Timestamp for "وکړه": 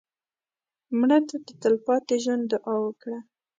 2.83-3.19